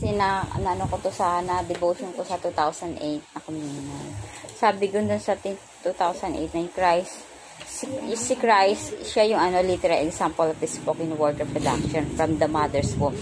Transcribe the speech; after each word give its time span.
Kasi 0.00 0.16
na, 0.16 0.40
ano 0.48 0.88
ko 0.88 0.96
to 0.96 1.12
sa 1.12 1.44
na 1.44 1.60
devotion 1.60 2.08
ko 2.16 2.24
sa 2.24 2.40
2008 2.40 3.20
na 3.20 3.40
communion. 3.44 4.08
Sabi 4.56 4.88
ko 4.88 4.96
dun 4.96 5.20
sa 5.20 5.36
2008 5.36 6.56
na 6.56 6.64
Christ, 6.72 7.20
si, 7.68 7.84
si 8.16 8.32
Christ, 8.40 8.96
siya 9.04 9.28
yung 9.28 9.44
ano, 9.44 9.60
literal 9.60 10.00
example 10.00 10.48
of 10.48 10.56
the 10.56 10.64
spoken 10.64 11.12
word 11.20 11.36
production 11.52 12.08
from 12.16 12.40
the 12.40 12.48
mother's 12.48 12.96
womb. 12.96 13.12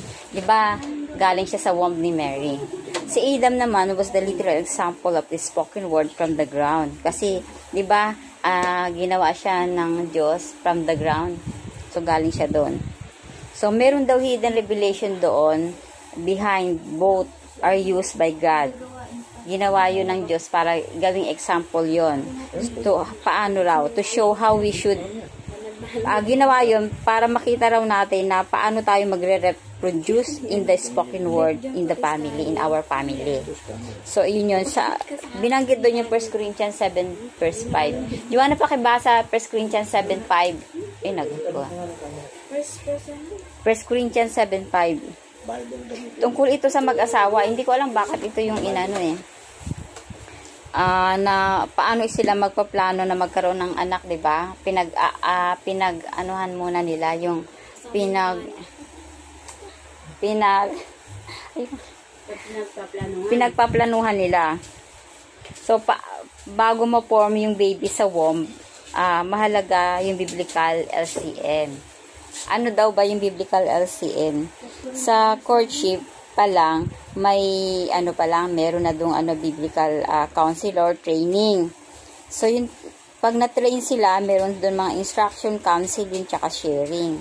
Ba 0.46 0.78
galing 1.18 1.50
siya 1.50 1.58
sa 1.58 1.74
womb 1.74 1.98
ni 1.98 2.14
Mary. 2.14 2.62
Si 3.10 3.18
Adam 3.26 3.58
naman 3.58 3.98
was 3.98 4.14
the 4.14 4.22
literal 4.22 4.62
example 4.62 5.18
of 5.18 5.26
the 5.34 5.40
spoken 5.42 5.90
word 5.90 6.14
from 6.14 6.38
the 6.38 6.46
ground. 6.46 6.94
Kasi, 7.02 7.42
di 7.74 7.82
ba, 7.82 8.14
uh, 8.46 8.86
ginawa 8.94 9.34
siya 9.34 9.66
ng 9.66 10.14
Diyos 10.14 10.54
from 10.62 10.86
the 10.86 10.94
ground. 10.94 11.42
So, 11.90 11.98
galing 12.06 12.30
siya 12.30 12.46
doon. 12.46 12.78
So, 13.58 13.74
meron 13.74 14.06
daw 14.06 14.22
hidden 14.22 14.54
revelation 14.54 15.18
doon 15.18 15.87
behind 16.16 16.80
both 16.96 17.28
are 17.62 17.76
used 17.76 18.16
by 18.16 18.30
God. 18.32 18.72
Ginawa 19.48 19.88
yun 19.88 20.12
ng 20.12 20.28
Diyos 20.28 20.46
para 20.52 20.76
gawing 21.00 21.32
example 21.32 21.84
yon 21.88 22.20
to 22.84 23.00
paano 23.24 23.64
raw 23.64 23.88
to 23.88 24.04
show 24.04 24.36
how 24.36 24.60
we 24.60 24.68
should 24.68 25.00
uh, 26.04 26.20
ginawa 26.20 26.60
yun 26.66 26.92
para 27.00 27.24
makita 27.24 27.72
raw 27.72 27.80
natin 27.80 28.28
na 28.28 28.44
paano 28.44 28.84
tayo 28.84 29.08
magre-reproduce 29.08 30.44
in 30.52 30.68
the 30.68 30.76
spoken 30.76 31.32
word 31.32 31.64
in 31.64 31.88
the 31.88 31.96
family, 31.96 32.44
in 32.44 32.60
our 32.60 32.84
family. 32.84 33.40
So, 34.04 34.28
yun 34.28 34.52
yun. 34.52 34.64
Sa, 34.68 35.00
binanggit 35.40 35.80
doon 35.80 36.04
yung 36.04 36.10
1 36.10 36.34
Corinthians 36.34 36.76
7 36.76 37.40
verse 37.40 37.64
5. 37.72 38.28
Yung 38.28 38.42
ano 38.42 38.54
pa 38.58 38.68
kibasa 38.68 39.24
1 39.24 39.32
Corinthians 39.48 39.88
7 39.88 40.28
5? 40.28 41.08
Eh, 41.08 41.12
nag 41.14 41.30
ko. 41.30 41.64
1 43.64 43.88
Corinthians 43.88 44.32
7 44.36 44.68
5. 44.68 45.27
Tungkol 46.20 46.48
ito 46.52 46.68
sa 46.68 46.84
mag-asawa, 46.84 47.48
hindi 47.48 47.64
ko 47.64 47.72
alam 47.72 47.90
bakit 47.96 48.20
ito 48.20 48.40
yung 48.44 48.60
inano 48.60 48.98
eh 49.00 49.16
uh, 50.74 51.14
na 51.18 51.64
paano 51.72 52.04
sila 52.06 52.38
magpaplano 52.38 53.02
na 53.02 53.16
magkaroon 53.16 53.58
ng 53.58 53.74
anak, 53.78 54.04
'di 54.04 54.18
ba? 54.20 54.52
Pinag 54.62 54.92
uh, 54.92 55.16
uh, 55.22 55.54
pinag 55.62 56.02
anuhan 56.14 56.54
muna 56.54 56.80
nila 56.84 57.18
yung 57.18 57.46
pinag 57.90 58.42
pinag 60.22 60.70
pinagpaplanuhan 63.32 64.16
nila. 64.16 64.42
So 65.64 65.80
pa, 65.80 65.96
bago 66.44 66.84
mo 66.84 67.00
form 67.00 67.40
yung 67.40 67.56
baby 67.56 67.88
sa 67.88 68.04
womb, 68.04 68.44
uh, 68.92 69.22
mahalaga 69.24 70.04
yung 70.04 70.20
biblical 70.20 70.84
LCM. 70.92 71.97
Ano 72.46 72.70
daw 72.70 72.94
ba 72.94 73.02
yung 73.02 73.18
biblical 73.18 73.66
LCM? 73.66 74.46
Sa 74.94 75.34
courtship, 75.42 75.98
pa 76.38 76.46
lang, 76.46 76.86
may 77.18 77.42
ano 77.90 78.14
pa 78.14 78.30
lang, 78.30 78.54
meron 78.54 78.86
na 78.86 78.94
dong 78.94 79.10
ano, 79.10 79.34
biblical 79.34 80.06
uh, 80.06 80.30
counselor 80.30 80.94
training. 80.94 81.74
So, 82.30 82.46
yun, 82.46 82.70
pag 83.18 83.34
na-train 83.34 83.82
sila, 83.82 84.22
meron 84.22 84.62
doon 84.62 84.78
mga 84.78 85.02
instruction, 85.02 85.58
counseling, 85.58 86.30
tsaka 86.30 86.46
sharing. 86.46 87.18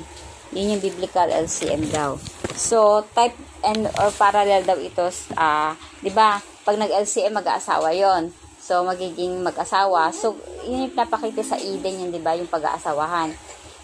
Yun 0.53 0.77
yung 0.77 0.83
biblical 0.85 1.25
LCM 1.25 1.89
daw. 1.89 2.21
So, 2.53 3.09
type 3.17 3.33
and 3.65 3.89
or 3.97 4.13
parallel 4.13 4.61
daw 4.61 4.77
ito, 4.77 5.09
uh, 5.33 5.73
di 6.05 6.13
ba, 6.13 6.37
pag 6.61 6.77
nag-LCM, 6.77 7.41
mag-aasawa 7.41 7.97
yon 7.97 8.29
So, 8.61 8.85
magiging 8.85 9.41
mag-asawa. 9.41 10.13
So, 10.13 10.37
yun 10.61 10.91
yung 10.91 10.93
napakita 10.93 11.41
sa 11.41 11.57
Eden 11.57 12.05
yun, 12.05 12.11
di 12.13 12.21
ba, 12.21 12.37
yung 12.37 12.51
pag-aasawahan. 12.51 13.33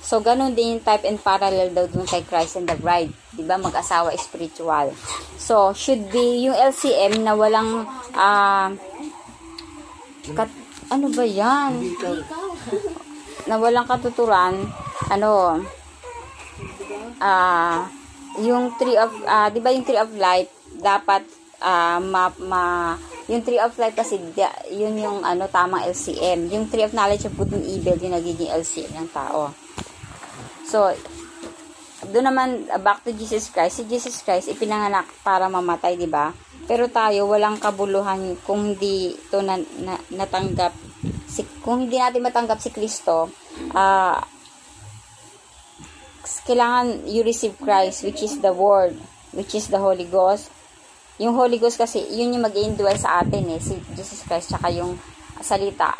So, 0.03 0.19
ganun 0.19 0.51
din 0.51 0.77
yung 0.77 0.83
type 0.83 1.07
and 1.07 1.15
parallel 1.15 1.71
daw 1.71 1.87
dun 1.87 2.03
kay 2.03 2.27
Christ 2.27 2.59
and 2.59 2.67
the 2.67 2.75
Bride. 2.75 3.15
Diba? 3.31 3.55
Mag-asawa 3.55 4.11
spiritual. 4.19 4.91
So, 5.39 5.71
should 5.71 6.11
be 6.11 6.43
yung 6.43 6.59
LCM 6.59 7.23
na 7.23 7.31
walang, 7.39 7.87
uh, 8.11 8.67
kat, 10.35 10.51
ano 10.91 11.07
ba 11.07 11.23
yan? 11.23 11.95
na 13.47 13.55
walang 13.59 13.87
katuturan, 13.87 14.67
ano, 15.07 15.59
ah, 17.19 17.23
uh, 17.23 17.77
yung 18.43 18.75
tree 18.75 18.99
of, 18.99 19.11
uh, 19.23 19.47
di 19.51 19.59
ba 19.63 19.71
yung 19.71 19.87
tree 19.87 19.99
of 19.99 20.11
life, 20.15 20.51
dapat, 20.79 21.23
uh, 21.63 21.99
ma, 22.03 22.27
ma, 22.43 22.63
yung 23.31 23.39
tree 23.43 23.59
of 23.59 23.71
life 23.79 23.95
kasi, 23.95 24.19
yun 24.67 24.99
yung, 24.99 25.23
ano, 25.23 25.47
tamang 25.47 25.87
LCM. 25.87 26.51
Yung 26.51 26.67
tree 26.67 26.83
of 26.83 26.91
knowledge 26.91 27.23
of 27.23 27.35
good 27.39 27.55
and 27.55 27.63
evil, 27.63 27.95
yung 27.95 28.15
nagiging 28.15 28.51
LCM 28.51 28.91
ng 28.99 29.09
tao. 29.15 29.62
So, 30.73 30.89
doon 32.09 32.33
naman, 32.33 32.65
back 32.81 33.05
to 33.05 33.13
Jesus 33.13 33.53
Christ, 33.53 33.77
si 33.77 33.83
Jesus 33.85 34.25
Christ, 34.25 34.49
ipinanganak 34.49 35.05
para 35.21 35.45
mamatay, 35.45 36.01
di 36.01 36.09
ba? 36.09 36.33
Pero 36.65 36.89
tayo, 36.89 37.29
walang 37.29 37.61
kabuluhan 37.61 38.41
kung 38.41 38.73
hindi 38.73 39.13
to 39.29 39.45
na, 39.45 39.61
na, 39.85 40.01
natanggap, 40.09 40.73
si, 41.29 41.45
kung 41.61 41.85
hindi 41.85 42.01
natin 42.01 42.25
matanggap 42.25 42.57
si 42.57 42.73
Kristo, 42.73 43.29
uh, 43.77 44.17
kailangan 46.49 47.05
you 47.05 47.21
receive 47.21 47.53
Christ, 47.61 48.01
which 48.01 48.25
is 48.25 48.41
the 48.41 48.49
Word, 48.49 48.97
which 49.37 49.53
is 49.53 49.69
the 49.69 49.77
Holy 49.77 50.09
Ghost. 50.09 50.49
Yung 51.21 51.37
Holy 51.37 51.61
Ghost 51.61 51.77
kasi, 51.77 52.01
yun 52.17 52.33
yung 52.33 52.49
mag-indwell 52.49 52.97
sa 52.97 53.21
atin 53.21 53.45
eh, 53.53 53.61
si 53.61 53.77
Jesus 53.93 54.25
Christ, 54.25 54.49
tsaka 54.49 54.73
yung 54.73 54.97
salita, 55.37 55.93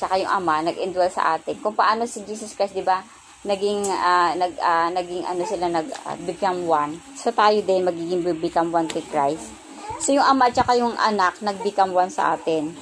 tsaka 0.00 0.16
yung 0.16 0.32
Ama, 0.32 0.64
nag-indwell 0.64 1.12
sa 1.12 1.36
atin. 1.36 1.60
Kung 1.60 1.76
paano 1.76 2.08
si 2.08 2.24
Jesus 2.24 2.56
Christ, 2.56 2.72
di 2.72 2.80
ba, 2.80 3.04
naging 3.40 3.88
uh, 3.88 4.36
nag 4.36 4.52
uh, 4.60 4.88
naging 4.92 5.24
ano 5.24 5.42
sila 5.48 5.72
nag 5.72 5.88
uh, 6.04 6.16
become 6.28 6.68
one. 6.68 7.00
So 7.16 7.32
tayo 7.32 7.56
din 7.64 7.88
magiging 7.88 8.20
become 8.36 8.68
one 8.68 8.88
kay 8.88 9.04
Christ. 9.08 9.48
So 10.00 10.16
yung 10.16 10.24
ama 10.24 10.48
at 10.48 10.56
yung 10.76 10.96
anak 10.96 11.40
nag-become 11.44 11.92
one 11.92 12.08
sa 12.08 12.36
atin. 12.36 12.72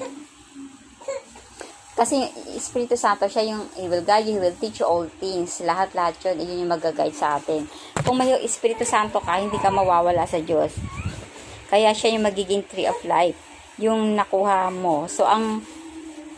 Kasi 1.99 2.31
Espiritu 2.55 2.95
Santo, 2.95 3.27
siya 3.27 3.51
yung 3.51 3.67
He 3.75 3.91
will 3.91 4.07
guide 4.07 4.31
you, 4.31 4.39
He 4.39 4.43
will 4.43 4.55
teach 4.55 4.79
you 4.79 4.87
all 4.87 5.03
things. 5.19 5.59
Lahat-lahat 5.67 6.15
yun, 6.23 6.47
yun 6.47 6.63
yung 6.63 6.71
mag-guide 6.79 7.11
sa 7.11 7.43
atin. 7.43 7.67
Kung 8.07 8.23
may 8.23 8.31
Espiritu 8.39 8.87
Santo 8.87 9.19
ka, 9.19 9.35
hindi 9.35 9.59
ka 9.59 9.67
mawawala 9.67 10.23
sa 10.31 10.39
Diyos. 10.39 10.79
Kaya 11.67 11.91
siya 11.91 12.15
yung 12.15 12.23
magiging 12.23 12.63
tree 12.71 12.87
of 12.87 12.95
life. 13.03 13.35
Yung 13.83 14.15
nakuha 14.15 14.71
mo. 14.71 15.11
So, 15.11 15.27
ang 15.27 15.67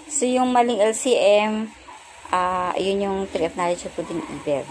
so 0.08 0.24
yung 0.24 0.48
maling 0.56 0.80
LCM, 0.80 1.68
uh, 2.32 2.72
yun 2.78 3.02
yung 3.02 3.18
tree 3.28 3.46
of 3.46 3.54
knowledge 3.54 3.84
of 3.86 3.94
good 3.94 4.10
and 4.10 4.22
evil. 4.22 4.64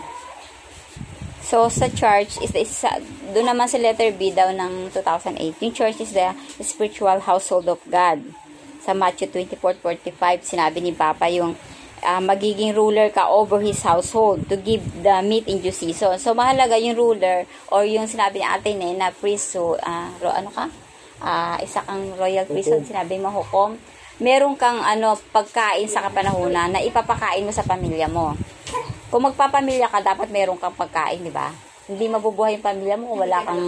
So, 1.50 1.66
sa 1.66 1.90
church, 1.90 2.38
is 2.46 2.54
the, 2.54 2.62
isa, 2.62 3.02
doon 3.34 3.50
naman 3.50 3.66
sa 3.66 3.82
letter 3.82 4.14
B 4.14 4.30
daw 4.30 4.54
ng 4.54 4.94
2008, 4.94 5.58
yung 5.66 5.74
church 5.74 5.98
is 5.98 6.14
the 6.14 6.36
spiritual 6.62 7.18
household 7.26 7.66
of 7.66 7.82
God. 7.90 8.22
Sa 8.86 8.94
Matthew 8.94 9.34
24:45, 9.34 10.46
sinabi 10.46 10.78
ni 10.78 10.94
Papa 10.94 11.26
yung 11.26 11.58
uh, 12.06 12.22
magiging 12.22 12.78
ruler 12.78 13.10
ka 13.10 13.26
over 13.28 13.60
his 13.60 13.82
household 13.82 14.46
to 14.46 14.62
give 14.62 14.86
the 15.02 15.26
meat 15.26 15.50
in 15.50 15.58
due 15.58 15.74
season. 15.74 16.22
So, 16.22 16.38
mahalaga 16.38 16.78
yung 16.78 16.94
ruler 16.94 17.50
or 17.74 17.82
yung 17.82 18.06
sinabi 18.06 18.40
ni 18.40 18.48
ate 18.48 18.72
eh, 18.78 18.94
na 18.94 19.10
priest, 19.10 19.58
so, 19.58 19.74
uh, 19.82 20.10
ano 20.22 20.54
ka? 20.54 20.70
Uh, 21.20 21.58
isa 21.66 21.84
kang 21.84 22.14
royal 22.16 22.46
priesthood, 22.48 22.86
sinabi 22.86 23.20
mo 23.20 23.28
hukom 23.34 23.76
meron 24.20 24.60
kang 24.60 24.84
ano 24.84 25.16
pagkain 25.32 25.88
sa 25.88 26.04
kapanahunan 26.04 26.76
na 26.76 26.84
ipapakain 26.84 27.48
mo 27.48 27.56
sa 27.56 27.64
pamilya 27.64 28.12
mo. 28.12 28.36
Kung 29.10 29.26
magpapamilya 29.26 29.90
ka, 29.90 30.04
dapat 30.04 30.30
meron 30.30 30.60
kang 30.60 30.76
pagkain, 30.76 31.24
di 31.24 31.32
ba? 31.32 31.50
Hindi 31.90 32.06
mabubuhay 32.06 32.60
yung 32.60 32.68
pamilya 32.68 32.96
mo 33.00 33.16
kung 33.16 33.26
wala 33.26 33.42
kang 33.42 33.64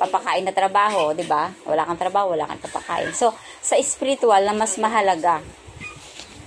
papakain 0.00 0.46
na 0.46 0.54
trabaho, 0.54 1.12
di 1.12 1.26
ba? 1.26 1.52
Wala 1.68 1.84
kang 1.84 2.00
trabaho, 2.00 2.32
wala 2.32 2.48
kang 2.48 2.62
papakain. 2.62 3.12
So, 3.12 3.36
sa 3.60 3.76
spiritual 3.76 4.40
na 4.40 4.56
mas 4.56 4.80
mahalaga. 4.80 5.44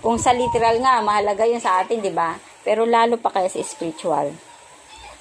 Kung 0.02 0.18
sa 0.18 0.34
literal 0.34 0.82
nga, 0.82 1.04
mahalaga 1.06 1.46
yun 1.46 1.62
sa 1.62 1.84
atin, 1.84 2.02
di 2.02 2.10
ba? 2.10 2.40
Pero 2.66 2.90
lalo 2.90 3.22
pa 3.22 3.30
kaya 3.30 3.52
sa 3.52 3.62
spiritual. 3.62 4.34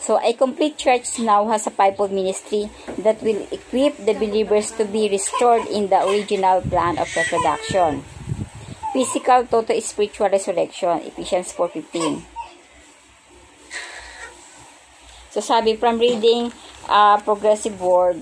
So, 0.00 0.16
a 0.16 0.32
complete 0.32 0.80
church 0.80 1.20
now 1.20 1.44
has 1.52 1.68
a 1.68 1.74
fivefold 1.74 2.16
ministry 2.16 2.72
that 3.04 3.20
will 3.20 3.44
equip 3.52 4.00
the 4.00 4.16
believers 4.16 4.72
to 4.80 4.88
be 4.88 5.12
restored 5.12 5.68
in 5.68 5.92
the 5.92 6.00
original 6.00 6.64
plan 6.64 6.96
of 6.96 7.12
reproduction 7.12 8.00
physical, 8.92 9.46
total, 9.46 9.80
spiritual 9.80 10.28
resurrection. 10.28 11.00
Ephesians 11.06 11.52
4.15 11.52 12.40
So, 15.30 15.38
sabi, 15.38 15.78
from 15.78 16.02
reading 16.02 16.50
uh, 16.90 17.14
Progressive 17.22 17.78
Word, 17.78 18.18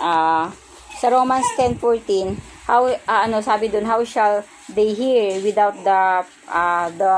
uh, 0.00 0.48
sa 0.96 1.06
Romans 1.12 1.44
10.14, 1.52 2.32
how, 2.64 2.88
uh, 2.88 3.20
ano, 3.28 3.44
sabi 3.44 3.68
dun, 3.68 3.84
how 3.84 4.00
shall 4.08 4.40
they 4.72 4.96
hear 4.96 5.36
without 5.44 5.76
the, 5.84 6.24
uh, 6.48 6.88
the, 6.96 7.14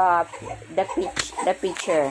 the, 0.74 0.84
preach, 0.90 1.30
the 1.46 1.54
preacher? 1.54 2.10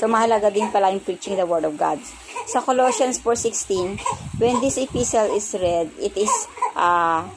So, 0.00 0.08
mahalaga 0.08 0.48
din 0.48 0.72
pala 0.72 0.96
yung 0.96 1.04
preaching 1.04 1.36
the 1.36 1.44
Word 1.44 1.68
of 1.68 1.76
God. 1.76 2.00
Sa 2.48 2.64
Colossians 2.64 3.20
4.16, 3.20 4.00
when 4.40 4.64
this 4.64 4.80
epistle 4.80 5.28
is 5.28 5.52
read, 5.52 5.92
it 6.00 6.16
is, 6.16 6.32
uh, 6.72 7.28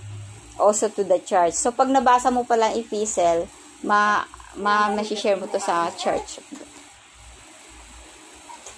also 0.57 0.89
to 0.89 1.06
the 1.06 1.21
church. 1.21 1.54
So, 1.54 1.74
pag 1.74 1.89
nabasa 1.89 2.33
mo 2.33 2.44
pala 2.44 2.74
ang 2.74 2.81
epistle, 2.81 3.48
ma, 3.86 4.25
ma, 4.57 4.92
share 5.01 5.38
mo 5.38 5.50
to 5.50 5.62
sa 5.62 5.89
church. 5.94 6.42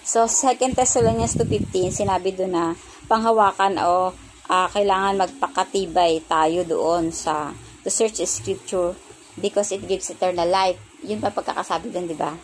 So, 0.04 0.26
2 0.26 0.74
Thessalonians 0.74 1.38
2.15, 1.38 2.04
sinabi 2.04 2.34
doon 2.36 2.54
na, 2.54 2.66
panghawakan 3.10 3.81
o 3.81 4.14
uh, 4.50 4.68
kailangan 4.70 5.18
magpakatibay 5.26 6.22
tayo 6.30 6.62
doon 6.62 7.10
sa 7.10 7.54
to 7.81 7.90
search 7.90 8.22
scripture 8.30 8.94
because 9.42 9.74
it 9.74 9.81
gives 9.90 10.14
eternal 10.14 10.46
life. 10.46 10.78
Yun 11.02 11.18
pa 11.18 11.34
pagkakasabi 11.34 11.90
din, 11.90 12.06
di 12.06 12.18
ba? 12.18 12.38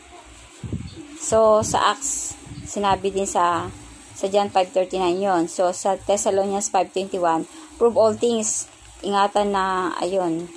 So, 1.22 1.62
sa 1.62 1.94
Acts, 1.94 2.34
sinabi 2.66 3.14
din 3.14 3.30
sa 3.30 3.70
sa 4.16 4.32
John 4.32 4.48
5.39 4.48 5.22
yon 5.22 5.44
So, 5.52 5.70
sa 5.76 6.00
Thessalonians 6.00 6.72
5.21, 6.72 7.46
prove 7.76 8.00
all 8.00 8.16
things. 8.16 8.72
Ingatan 9.04 9.52
na, 9.52 9.92
ayun, 10.00 10.48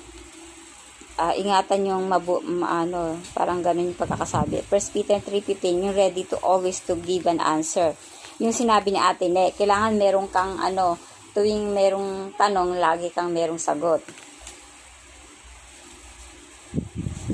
uh, 1.19 1.33
ingatan 1.35 1.91
yung 1.91 2.07
mabu, 2.07 2.39
ma, 2.47 2.87
ano, 2.87 3.19
parang 3.35 3.59
ganun 3.59 3.91
yung 3.91 3.99
pagkakasabi. 3.99 4.63
1 4.63 4.95
Peter 4.95 5.19
3.15, 5.19 5.83
yung 5.83 5.95
ready 5.95 6.23
to 6.23 6.39
always 6.39 6.79
to 6.79 6.95
give 6.95 7.27
an 7.27 7.43
answer. 7.43 7.91
Yung 8.39 8.55
sinabi 8.55 8.95
ni 8.95 8.99
Ate 9.03 9.27
Ne, 9.27 9.51
kailangan 9.51 9.99
merong 9.99 10.31
kang, 10.31 10.55
ano, 10.63 10.95
tuwing 11.35 11.75
merong 11.75 12.33
tanong, 12.39 12.79
lagi 12.79 13.11
kang 13.11 13.35
merong 13.35 13.59
sagot. 13.59 13.99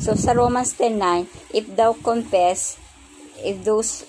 So, 0.02 0.18
sa 0.18 0.34
Romans 0.34 0.74
10.9, 0.76 1.56
if 1.56 1.66
thou 1.72 1.94
confess, 1.94 2.78
if 3.42 3.62
those, 3.64 4.06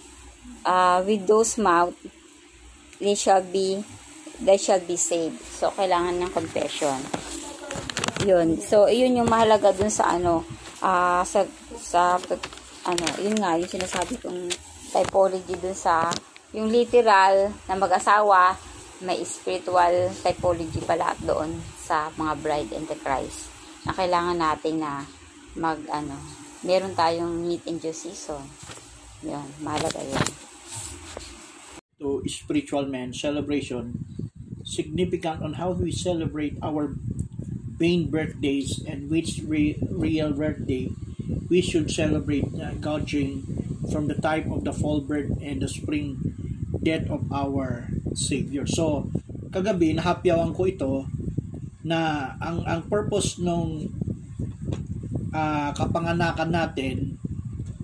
uh, 0.65 1.05
with 1.05 1.29
those 1.29 1.57
mouth, 1.61 1.95
they 2.99 3.15
shall 3.15 3.45
be, 3.45 3.85
they 4.43 4.61
shall 4.61 4.81
be 4.83 4.97
saved. 4.99 5.41
So, 5.41 5.73
kailangan 5.73 6.21
ng 6.21 6.33
confession. 6.33 6.99
Yun. 8.25 8.61
So, 8.61 8.89
yun 8.89 9.17
yung 9.17 9.29
mahalaga 9.29 9.73
dun 9.73 9.93
sa 9.93 10.17
ano, 10.17 10.45
uh, 10.81 11.23
sa, 11.25 11.45
sa, 11.77 12.21
ano, 12.89 13.05
yun 13.21 13.37
nga, 13.37 13.57
yung 13.57 13.71
sinasabi 13.71 14.21
kong 14.21 14.49
typology 14.93 15.57
dun 15.61 15.77
sa, 15.77 16.09
yung 16.57 16.73
literal 16.73 17.53
na 17.69 17.75
mag-asawa, 17.77 18.57
may 19.05 19.21
spiritual 19.29 20.09
typology 20.25 20.81
pala 20.81 21.13
doon 21.21 21.53
sa 21.77 22.09
mga 22.17 22.33
bride 22.41 22.71
and 22.73 22.89
the 22.89 22.97
Christ 22.97 23.53
na 23.85 23.93
kailangan 23.93 24.41
natin 24.41 24.81
na 24.81 25.05
mag, 25.55 25.79
ano, 25.93 26.17
meron 26.65 26.97
tayong 26.97 27.45
meet 27.45 27.63
in 27.69 27.77
due 27.77 27.93
season. 27.93 28.41
Yun, 29.21 29.47
mahalaga 29.61 30.01
yun. 30.01 30.27
To 32.01 32.21
spiritual 32.29 32.89
man 32.89 33.13
celebration, 33.13 33.95
significant 34.67 35.41
on 35.41 35.55
how 35.55 35.71
we 35.71 35.95
celebrate 35.95 36.59
our 36.59 36.99
vain 37.79 38.11
birthdays 38.11 38.83
and 38.83 39.07
which 39.07 39.41
re- 39.47 39.79
real 39.87 40.35
birthday 40.35 40.91
we 41.49 41.63
should 41.63 41.87
celebrate 41.87 42.45
uh, 42.59 42.75
gauging 42.83 43.47
from 43.93 44.11
the 44.11 44.19
type 44.19 44.51
of 44.51 44.67
the 44.67 44.75
fall 44.75 45.01
birth 45.01 45.31
and 45.39 45.63
the 45.63 45.71
spring 45.71 46.19
death 46.83 47.07
of 47.07 47.31
our 47.31 47.87
Savior. 48.19 48.67
So, 48.67 49.07
kagabi, 49.55 49.95
nahapyawan 49.95 50.51
ko 50.51 50.67
ito 50.67 50.93
na 51.87 52.35
ang, 52.43 52.67
ang 52.67 52.83
purpose 52.91 53.39
nung 53.39 53.87
uh, 55.31 55.71
kapanganakan 55.71 56.51
natin, 56.51 57.15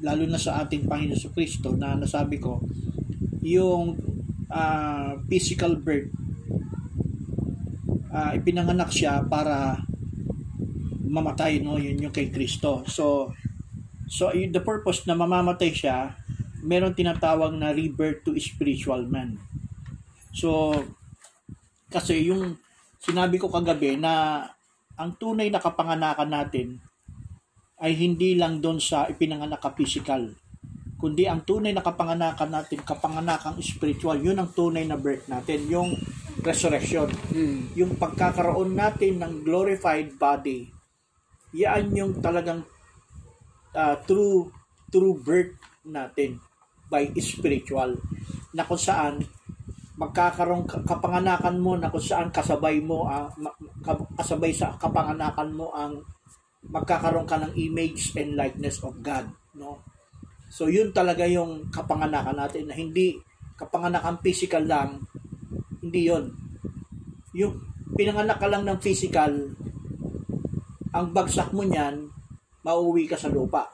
lalo 0.03 0.27
na 0.27 0.41
sa 0.41 0.67
ating 0.67 0.91
Panginoon 0.91 1.31
Kristo, 1.31 1.79
na 1.79 1.95
nasabi 1.95 2.43
ko, 2.43 2.59
yung 3.47 3.95
uh, 4.51 5.15
physical 5.31 5.79
birth 5.79 6.11
uh, 8.13 8.31
ipinanganak 8.37 8.93
siya 8.93 9.25
para 9.25 9.81
mamatay 11.09 11.65
no? 11.65 11.81
Yun 11.81 12.09
yung 12.09 12.15
kay 12.15 12.29
Kristo. 12.29 12.85
So 12.87 13.33
so 14.07 14.29
the 14.31 14.61
purpose 14.61 15.09
na 15.09 15.17
mamamatay 15.17 15.73
siya 15.73 16.15
meron 16.63 16.95
tinatawag 16.95 17.57
na 17.57 17.73
rebirth 17.75 18.23
to 18.29 18.37
spiritual 18.39 19.09
man. 19.09 19.41
So 20.37 20.77
kasi 21.89 22.29
yung 22.29 22.61
sinabi 23.03 23.41
ko 23.41 23.51
kagabi 23.51 23.99
na 23.99 24.47
ang 24.95 25.17
tunay 25.19 25.49
na 25.49 25.59
kapanganakan 25.59 26.31
natin 26.31 26.79
ay 27.83 27.99
hindi 27.99 28.39
lang 28.39 28.63
doon 28.63 28.79
sa 28.79 29.11
ipinanganak 29.11 29.59
ka 29.59 29.75
physical 29.75 30.31
kundi 31.03 31.27
ang 31.27 31.43
tunay 31.43 31.75
na 31.75 31.83
kapanganakan 31.83 32.63
natin 32.63 32.79
kapanganakang 32.87 33.59
spiritual 33.59 34.15
yun 34.23 34.39
ang 34.39 34.55
tunay 34.55 34.87
na 34.87 34.95
birth 34.95 35.27
natin. 35.27 35.67
Yung 35.67 35.99
resurrection. 36.43 37.09
Mm. 37.31 37.73
Yung 37.79 37.93
pagkakaroon 37.97 38.75
natin 38.75 39.23
ng 39.23 39.47
glorified 39.47 40.19
body, 40.19 40.69
yan 41.55 41.95
yung 41.95 42.19
talagang 42.19 42.67
uh, 43.77 43.97
true 44.05 44.49
true 44.93 45.17
birth 45.21 45.57
natin 45.89 46.41
by 46.93 47.09
spiritual 47.17 47.97
na 48.53 48.69
kung 48.69 48.81
saan 48.81 49.25
magkakaroon 49.97 50.69
kapanganakan 50.69 51.57
mo 51.57 51.77
na 51.77 51.89
kung 51.89 52.05
saan 52.05 52.29
kasabay 52.29 52.81
mo 52.81 53.09
ang 53.09 53.29
uh, 53.41 53.97
kasabay 54.17 54.53
sa 54.53 54.77
kapanganakan 54.77 55.51
mo 55.53 55.73
ang 55.73 56.01
magkakaroon 56.69 57.29
ka 57.29 57.41
ng 57.41 57.53
image 57.57 58.13
and 58.17 58.37
likeness 58.37 58.81
of 58.85 58.97
God 59.01 59.29
no 59.57 59.81
so 60.53 60.69
yun 60.69 60.93
talaga 60.93 61.25
yung 61.25 61.69
kapanganakan 61.73 62.37
natin 62.37 62.69
na 62.69 62.77
hindi 62.77 63.17
kapanganakan 63.57 64.21
physical 64.21 64.65
lang 64.65 65.01
hindi 65.83 66.07
yon. 66.07 66.31
Yung 67.35 67.59
pinanganak 67.99 68.39
ka 68.39 68.47
lang 68.47 68.63
ng 68.63 68.79
physical, 68.79 69.35
ang 70.95 71.07
bagsak 71.11 71.51
mo 71.51 71.67
niyan, 71.67 72.07
mauwi 72.63 73.11
ka 73.11 73.19
sa 73.19 73.29
lupa. 73.29 73.67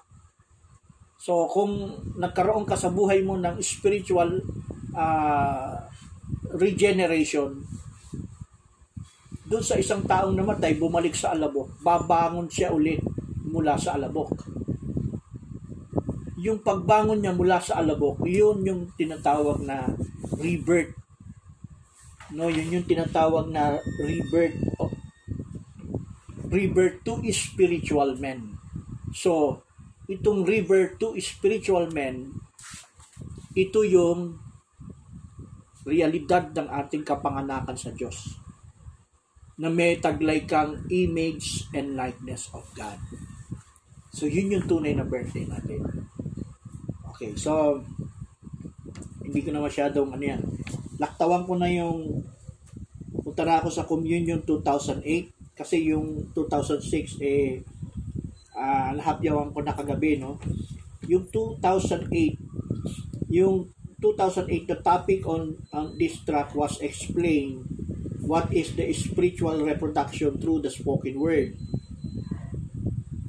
So, 1.20 1.44
kung 1.50 1.93
nagkaroon 2.16 2.64
ka 2.64 2.78
sa 2.78 2.88
buhay 2.88 3.20
mo 3.20 3.37
ng 3.37 3.60
spiritual 3.60 4.40
uh, 4.96 5.76
regeneration, 6.56 7.60
doon 9.49 9.64
sa 9.64 9.76
isang 9.81 10.04
taong 10.04 10.37
namatay, 10.37 10.76
bumalik 10.76 11.16
sa 11.16 11.32
alabok, 11.32 11.72
babangon 11.81 12.49
siya 12.49 12.72
ulit 12.72 13.00
mula 13.49 13.76
sa 13.81 13.96
alabok. 13.96 14.32
Yung 16.38 16.62
pagbangon 16.62 17.19
niya 17.19 17.34
mula 17.34 17.58
sa 17.58 17.82
alabok, 17.82 18.22
yun 18.28 18.62
yung 18.62 18.93
tinatawag 18.94 19.64
na 19.64 19.88
rebirth 20.38 20.97
No, 22.28 22.52
yun 22.52 22.69
yung 22.69 22.88
tinatawag 22.88 23.48
na 23.48 23.80
rebirth 24.04 24.60
of 24.76 24.92
rebirth 26.52 27.00
to 27.04 27.20
spiritual 27.32 28.16
men. 28.20 28.60
So, 29.16 29.64
itong 30.08 30.44
rebirth 30.44 31.00
to 31.00 31.16
spiritual 31.20 31.88
men, 31.88 32.36
ito 33.56 33.80
yung 33.84 34.36
realidad 35.88 36.52
ng 36.52 36.69
ating 36.69 37.04
kapanganakan 37.04 37.76
sa 37.80 37.96
Diyos 37.96 38.36
na 39.56 39.72
may 39.72 39.97
taglay 39.97 40.44
kang 40.44 40.85
image 40.92 41.66
and 41.73 41.97
likeness 41.97 42.52
of 42.52 42.62
God. 42.76 43.00
So, 44.12 44.28
yun 44.28 44.52
yung 44.52 44.68
tunay 44.68 44.92
na 44.92 45.08
birthday 45.08 45.49
natin. 45.49 45.80
Okay, 47.16 47.35
so, 47.35 47.82
hindi 49.25 49.40
ko 49.42 49.50
na 49.50 49.64
masyadong 49.64 50.14
ano 50.14 50.25
yan, 50.25 50.42
laktawan 50.99 51.47
ko 51.47 51.55
na 51.55 51.71
yung 51.71 52.26
punta 53.23 53.47
na 53.47 53.62
ako 53.62 53.71
sa 53.71 53.87
Communion 53.87 54.43
2008 54.43 55.55
kasi 55.55 55.95
yung 55.95 56.35
2006 56.35 57.23
eh 57.23 57.62
uh, 58.59 58.90
nahapyawan 58.99 59.55
ko 59.55 59.62
na 59.62 59.75
kagabi 59.75 60.19
no? 60.19 60.43
Yung 61.07 61.31
2008 61.31 62.11
yung 63.31 63.71
2008 64.02 64.71
the 64.71 64.78
topic 64.83 65.23
on, 65.26 65.59
on 65.75 65.95
this 65.99 66.19
track 66.26 66.55
was 66.55 66.83
explain 66.83 67.62
what 68.23 68.50
is 68.55 68.75
the 68.75 68.90
spiritual 68.93 69.62
reproduction 69.62 70.35
through 70.38 70.62
the 70.62 70.71
spoken 70.71 71.19
word 71.19 71.55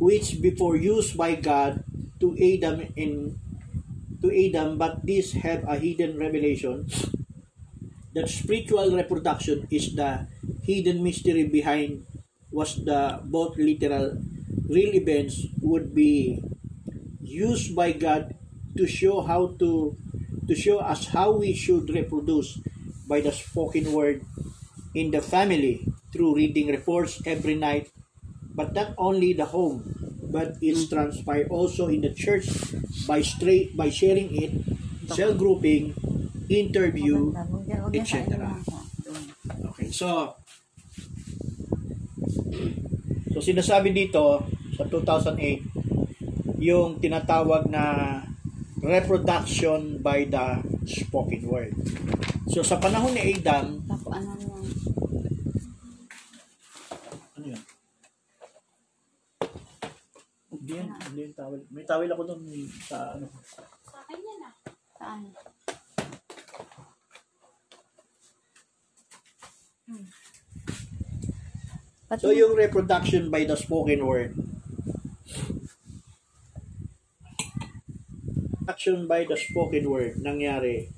which 0.02 0.42
before 0.42 0.76
used 0.78 1.18
by 1.18 1.38
God 1.38 1.84
to 2.20 2.34
them 2.36 2.82
in 2.98 3.38
to 4.22 4.28
them 4.30 4.78
but 4.78 5.06
these 5.06 5.34
have 5.46 5.64
a 5.68 5.78
hidden 5.78 6.18
revelation 6.18 6.88
that 8.14 8.30
spiritual 8.30 8.96
reproduction 8.96 9.68
is 9.70 9.96
the 9.96 10.28
hidden 10.64 11.04
mystery 11.04 11.46
behind 11.46 12.06
was 12.52 12.84
the 12.86 13.22
both 13.24 13.58
literal 13.58 14.18
real 14.68 14.94
events 14.96 15.46
would 15.62 15.94
be 15.94 16.42
used 17.22 17.76
by 17.76 17.92
God 17.92 18.34
to 18.78 18.88
show 18.88 19.22
how 19.22 19.54
to 19.60 19.96
to 20.48 20.56
show 20.56 20.80
us 20.80 21.14
how 21.14 21.32
we 21.38 21.54
should 21.54 21.90
reproduce 21.90 22.58
by 23.08 23.22
the 23.22 23.32
spoken 23.32 23.94
word 23.94 24.26
in 24.96 25.12
the 25.12 25.22
family 25.22 25.86
through 26.12 26.36
reading 26.36 26.74
reports 26.74 27.22
every 27.26 27.54
night 27.54 27.90
but 28.56 28.74
not 28.74 28.94
only 28.98 29.34
the 29.34 29.46
home 29.46 29.86
but 30.34 30.58
it's 30.62 30.90
transpired 30.90 31.48
also 31.50 31.88
in 31.88 32.02
the 32.02 32.14
church 32.14 32.50
by 33.06 33.22
straight 33.22 33.78
by 33.78 33.90
sharing 33.90 34.30
it 34.34 34.52
cell 35.14 35.34
grouping 35.34 35.94
interview, 36.50 37.34
etc. 37.94 38.38
Okay, 39.74 39.90
so 39.90 40.08
So 43.40 43.56
sinasabi 43.56 43.96
dito 43.96 44.44
sa 44.76 44.84
2008 44.84 46.60
yung 46.60 47.00
tinatawag 47.00 47.72
na 47.72 48.20
reproduction 48.84 50.04
by 50.04 50.28
the 50.28 50.60
spoken 50.84 51.48
word. 51.48 51.72
So 52.52 52.60
sa 52.68 52.76
panahon 52.76 53.16
ni 53.16 53.40
Adam, 53.40 53.80
Tapos 53.88 54.12
ano 54.12 54.36
ano 57.40 57.46
yun? 57.48 57.64
Hindi 60.52 60.72
yan, 60.76 60.90
hindi 60.92 61.20
yung 61.32 61.36
towel. 61.40 61.62
May 61.72 61.88
towel 61.88 62.12
ako 62.12 62.24
doon 62.28 62.42
sa 62.84 63.16
ano. 63.16 63.32
Saan? 65.00 65.32
Pati 72.10 72.22
So 72.22 72.34
yung 72.34 72.58
reproduction 72.58 73.30
by 73.34 73.46
the 73.46 73.58
spoken 73.58 74.06
word. 74.06 74.34
Action 78.70 79.10
by 79.10 79.26
the 79.26 79.38
spoken 79.38 79.90
word 79.90 80.22
nangyari. 80.22 80.90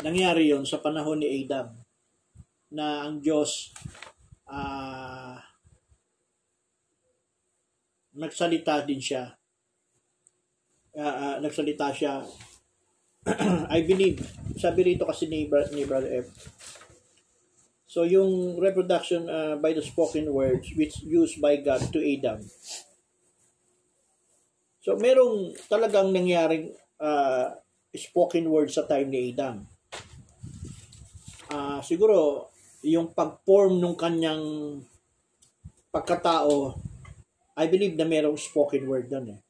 Nangyari 0.00 0.48
yon 0.52 0.64
sa 0.64 0.80
panahon 0.80 1.20
ni 1.20 1.44
Adam 1.44 1.72
na 2.72 3.08
ang 3.08 3.20
Diyos 3.20 3.72
ah 4.48 5.40
nagsalita 8.18 8.82
din 8.82 8.98
siya. 8.98 9.30
Ah, 10.98 11.14
ah, 11.14 11.36
nagsalita 11.38 11.94
siya. 11.94 12.26
I 13.76 13.86
believe, 13.86 14.18
sabi 14.58 14.82
rito 14.82 15.06
kasi 15.06 15.30
ni, 15.30 15.46
ni 15.46 15.82
Brother 15.86 16.26
F, 16.26 16.26
So 17.88 18.04
yung 18.04 18.60
reproduction 18.60 19.24
uh, 19.32 19.56
by 19.56 19.72
the 19.72 19.80
spoken 19.80 20.28
words 20.28 20.68
which 20.76 21.00
used 21.00 21.40
by 21.40 21.56
God 21.56 21.80
to 21.88 22.04
Adam. 22.04 22.44
So 24.84 25.00
merong 25.00 25.56
talagang 25.72 26.12
nangyaring 26.12 26.76
uh, 27.00 27.56
spoken 27.96 28.52
word 28.52 28.68
sa 28.68 28.84
time 28.84 29.08
ni 29.08 29.32
Adam. 29.32 29.64
Ah, 31.48 31.80
siguro 31.80 32.48
yung 32.84 33.16
pag-form 33.16 33.80
nung 33.80 33.96
kanyang 33.96 34.44
pagkatao, 35.88 36.76
I 37.56 37.66
believe 37.72 37.96
na 37.96 38.04
merong 38.04 38.36
spoken 38.36 38.84
word 38.84 39.08
doon 39.08 39.32
eh. 39.32 39.40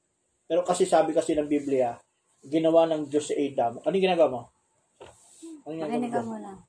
Pero 0.47 0.62
kasi 0.62 0.87
sabi 0.87 1.11
kasi 1.11 1.35
ng 1.35 1.50
Biblia, 1.50 1.99
ginawa 2.40 2.87
ng 2.87 3.11
Diyos 3.11 3.28
si 3.28 3.35
Adam. 3.35 3.83
Ano 3.83 3.95
ginagawa 3.99 4.30
mo? 4.30 4.42
Ano 5.66 5.75
ginagawa 5.75 6.23
mo? 6.23 6.30
muna. 6.38 6.67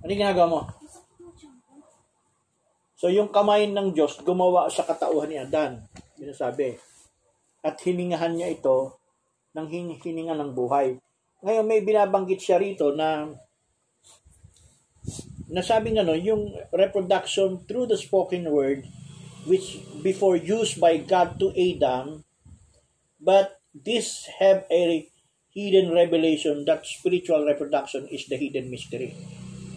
Ano 0.00 0.10
ginagawa 0.16 0.48
mo? 0.48 0.60
So, 2.96 3.08
yung 3.08 3.32
kamay 3.32 3.68
ng 3.68 3.92
Diyos 3.96 4.20
gumawa 4.20 4.68
sa 4.72 4.84
katauhan 4.84 5.28
ni 5.28 5.36
Adan. 5.36 5.84
Binasabi. 6.16 6.76
At 7.60 7.80
hiningahan 7.80 8.36
niya 8.36 8.52
ito 8.52 8.96
ng 9.56 9.66
hin- 9.68 10.00
hininga 10.00 10.36
ng 10.36 10.52
buhay. 10.56 10.96
Ngayon, 11.40 11.64
may 11.68 11.80
binabanggit 11.84 12.40
siya 12.40 12.60
rito 12.60 12.92
na 12.92 13.28
nasabi 15.50 15.96
nga 15.96 16.06
no, 16.06 16.16
yung 16.16 16.54
reproduction 16.70 17.60
through 17.66 17.90
the 17.90 17.98
spoken 17.98 18.46
word 18.48 18.86
which 19.48 19.82
before 20.04 20.38
used 20.38 20.78
by 20.78 20.94
God 21.00 21.42
to 21.42 21.50
Adam 21.58 22.22
but 23.18 23.58
this 23.74 24.30
have 24.38 24.62
a 24.70 25.10
hidden 25.50 25.90
revelation 25.90 26.62
that 26.70 26.86
spiritual 26.86 27.42
reproduction 27.42 28.06
is 28.14 28.30
the 28.30 28.38
hidden 28.38 28.70
mystery 28.70 29.10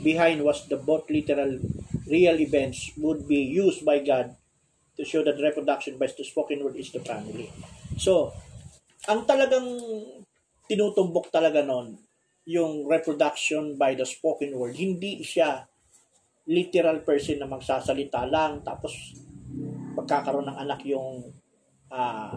behind 0.04 0.44
was 0.44 0.68
the 0.68 0.78
both 0.78 1.08
literal 1.08 1.58
real 2.06 2.38
events 2.38 2.92
would 3.00 3.26
be 3.26 3.40
used 3.40 3.88
by 3.88 4.04
God 4.04 4.36
to 5.00 5.02
show 5.08 5.24
that 5.24 5.42
reproduction 5.42 5.98
by 5.98 6.06
the 6.12 6.22
spoken 6.22 6.62
word 6.62 6.76
is 6.78 6.92
the 6.94 7.02
family. 7.02 7.50
So, 7.98 8.36
ang 9.10 9.26
talagang 9.26 9.66
tinutumbok 10.70 11.34
talaga 11.34 11.66
nun, 11.66 11.98
yung 12.46 12.86
reproduction 12.86 13.80
by 13.80 13.96
the 13.96 14.06
spoken 14.06 14.54
word, 14.54 14.76
hindi 14.76 15.24
siya 15.24 15.66
literal 16.52 17.00
person 17.08 17.40
na 17.40 17.48
magsasalita 17.48 18.28
lang 18.28 18.60
tapos 18.62 19.16
magkakaroon 19.96 20.52
ng 20.52 20.60
anak 20.60 20.84
yung 20.84 21.24
ah, 21.88 22.36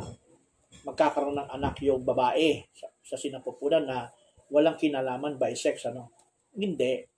magkakaroon 0.86 1.34
ng 1.42 1.50
anak 1.50 1.82
yung 1.82 2.06
babae 2.06 2.62
sa, 2.70 2.86
sa 3.02 3.16
sinapupunan 3.18 3.82
na 3.82 4.06
walang 4.54 4.78
kinalaman 4.78 5.34
by 5.34 5.50
sex 5.58 5.90
ano? 5.90 6.14
Hindi 6.54 7.15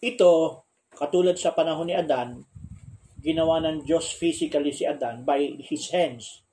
ito, 0.00 0.64
katulad 0.92 1.36
sa 1.36 1.56
panahon 1.56 1.88
ni 1.88 1.94
Adan, 1.96 2.44
ginawa 3.20 3.58
ng 3.64 3.82
Diyos 3.82 4.14
physically 4.14 4.70
si 4.70 4.86
Adan 4.86 5.26
by 5.26 5.58
his 5.66 5.90
hands 5.90 6.46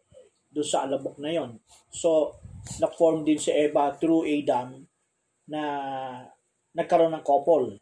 doon 0.53 0.67
sa 0.67 0.85
alabok 0.85 1.17
na 1.17 1.33
yon. 1.33 1.61
So, 1.89 2.37
na-form 2.79 3.25
din 3.25 3.41
si 3.41 3.49
Eva 3.49 3.93
through 3.97 4.29
Adam 4.29 4.85
na 5.49 5.61
nagkaroon 6.73 7.13
ng 7.13 7.25
couple. 7.25 7.77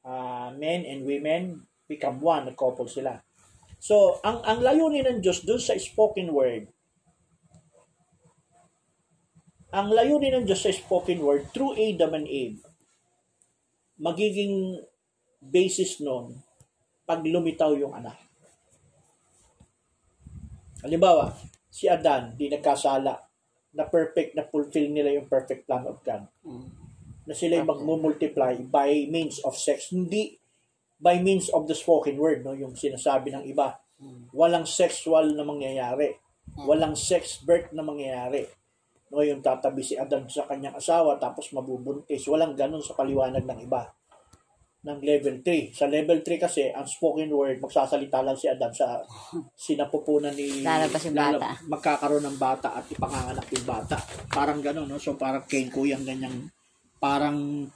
Ah, 0.00 0.48
men 0.56 0.88
and 0.88 1.04
women 1.04 1.68
become 1.84 2.22
one, 2.22 2.48
nag-couple 2.48 2.88
sila. 2.88 3.20
So, 3.80 4.20
ang 4.24 4.44
ang 4.44 4.60
layunin 4.60 5.08
ng 5.08 5.18
Diyos 5.24 5.42
doon 5.44 5.60
sa 5.60 5.76
spoken 5.76 6.30
word, 6.30 6.68
ang 9.72 9.88
layunin 9.90 10.40
ng 10.40 10.44
Diyos 10.46 10.62
sa 10.64 10.72
spoken 10.72 11.20
word 11.24 11.48
through 11.50 11.76
Adam 11.76 12.16
and 12.16 12.28
Eve, 12.28 12.60
magiging 13.96 14.78
basis 15.40 16.04
nun 16.04 16.36
pag 17.08 17.24
lumitaw 17.24 17.74
yung 17.74 17.96
anak. 17.96 18.14
Halimbawa, 20.84 21.34
si 21.66 21.90
Adan, 21.90 22.38
di 22.38 22.46
nagkasala, 22.46 23.18
na 23.70 23.84
perfect, 23.86 24.38
na 24.38 24.46
fulfill 24.46 24.88
nila 24.92 25.10
yung 25.14 25.26
perfect 25.26 25.66
plan 25.66 25.84
of 25.90 26.00
God. 26.06 26.28
Na 27.26 27.34
sila 27.34 27.60
yung 27.60 27.68
magmumultiply 27.68 28.66
by 28.70 29.10
means 29.10 29.42
of 29.42 29.58
sex. 29.58 29.90
Hindi 29.90 30.38
by 31.00 31.18
means 31.18 31.48
of 31.50 31.66
the 31.66 31.76
spoken 31.76 32.20
word, 32.20 32.44
no? 32.44 32.54
yung 32.54 32.76
sinasabi 32.76 33.32
ng 33.32 33.44
iba. 33.48 33.80
Walang 34.32 34.64
sexual 34.64 35.36
na 35.36 35.44
mangyayari. 35.44 36.16
Walang 36.56 36.96
sex 36.96 37.44
birth 37.44 37.70
na 37.76 37.84
mangyayari. 37.84 38.48
No, 39.10 39.26
yung 39.26 39.42
tatabi 39.42 39.82
si 39.82 39.98
Adan 39.98 40.30
sa 40.30 40.46
kanyang 40.46 40.78
asawa 40.78 41.18
tapos 41.18 41.50
mabubuntis. 41.50 42.22
Walang 42.30 42.54
ganun 42.54 42.82
sa 42.82 42.94
paliwanag 42.94 43.42
ng 43.42 43.60
iba 43.66 43.90
ng 44.80 44.98
level 45.04 45.44
3. 45.44 45.76
Sa 45.76 45.84
level 45.92 46.24
3 46.24 46.40
kasi, 46.40 46.72
ang 46.72 46.88
spoken 46.88 47.28
word, 47.28 47.60
magsasalita 47.60 48.24
lang 48.24 48.36
si 48.36 48.48
Adam 48.48 48.72
sa 48.72 49.04
sinapupunan 49.52 50.32
ni... 50.32 50.64
Lalabas 50.64 51.04
yung 51.04 51.16
bata. 51.16 51.36
lalab- 51.36 51.64
magkakaroon 51.68 52.24
ng 52.24 52.38
bata 52.40 52.68
at 52.72 52.84
ipanganganak 52.88 53.46
yung 53.52 53.66
bata. 53.68 53.96
Parang 54.32 54.64
gano'n, 54.64 54.88
no? 54.88 54.96
So, 54.96 55.20
parang 55.20 55.44
kenko 55.44 55.84
yung 55.84 56.04
ganyang... 56.08 56.48
Parang 56.96 57.68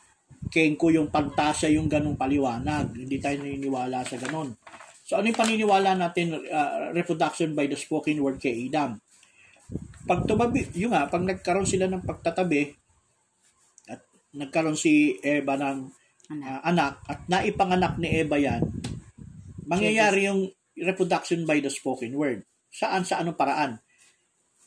kenko 0.49 0.88
yung 0.92 1.12
pantasya 1.12 1.68
yung 1.76 1.92
ganong 1.92 2.16
paliwanag. 2.16 2.96
Hindi 2.96 3.20
tayo 3.20 3.37
naniniwala 3.44 4.00
sa 4.08 4.16
ganon. 4.16 4.56
So, 5.04 5.20
ano 5.20 5.28
yung 5.28 5.37
paniniwala 5.37 6.00
natin, 6.00 6.40
uh, 6.40 6.88
reproduction 6.96 7.52
by 7.52 7.68
the 7.68 7.76
spoken 7.76 8.16
word 8.25 8.40
kay 8.40 8.73
Adam? 8.73 8.96
Pag 10.08 10.25
tumabi, 10.25 10.64
yun 10.73 10.96
nga, 10.96 11.04
pag 11.12 11.20
nagkaroon 11.20 11.68
sila 11.68 11.84
ng 11.84 12.04
pagtatabi, 12.04 12.73
at 13.92 14.00
nagkaroon 14.32 14.76
si 14.76 15.20
Eva 15.20 15.61
ng 15.61 16.03
Anak. 16.33 16.47
ah, 16.49 16.61
anak 16.64 16.93
at 17.04 17.19
naipanganak 17.28 17.95
ni 18.00 18.09
Eva 18.25 18.37
yan, 18.40 18.62
mangyayari 19.69 20.28
yung 20.28 20.49
reproduction 20.76 21.45
by 21.45 21.61
the 21.61 21.71
spoken 21.71 22.16
word. 22.16 22.45
Saan 22.73 23.07
sa 23.07 23.23
anong 23.23 23.38
paraan? 23.38 23.78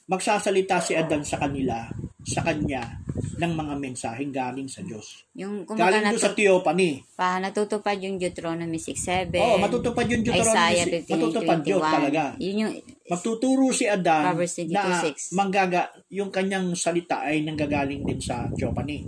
Magsasalita 0.08 0.80
si 0.80 0.96
Adan 0.96 1.28
sa 1.28 1.36
kanila, 1.36 1.84
sa 2.24 2.40
kanya, 2.40 3.04
ng 3.38 3.54
mga 3.54 3.74
mensaheng 3.78 4.34
galing 4.34 4.66
sa 4.66 4.82
Diyos. 4.82 5.30
Yung 5.38 5.62
Galing 5.68 6.10
doon 6.10 6.22
sa 6.22 6.34
theophany. 6.34 7.06
pa, 7.14 7.38
natutupad 7.38 7.98
yung 8.02 8.18
Deuteronomy 8.18 8.82
6.7. 8.82 9.38
Oo, 9.38 9.58
matutupad 9.62 10.06
yung 10.10 10.26
Deuteronomy. 10.26 10.74
Isaiah 10.74 10.86
6. 11.06 11.14
Matutupad 11.14 11.60
yun 11.62 11.80
15.21. 11.84 11.94
talaga. 11.94 12.24
Yun 12.42 12.58
yung 12.66 12.74
Magtuturo 13.08 13.72
si 13.72 13.86
Adan 13.88 14.36
na 14.36 14.36
22:6. 14.36 15.38
manggaga, 15.38 15.94
yung 16.12 16.28
kanyang 16.28 16.74
salita 16.76 17.24
ay 17.24 17.46
nanggagaling 17.46 18.04
din 18.04 18.20
sa 18.20 18.50
theophany. 18.52 19.06